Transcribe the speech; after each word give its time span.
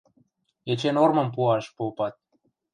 Эче 0.71 0.89
нормым 0.95 1.29
пуаш 1.35 1.65
попат... 1.75 2.15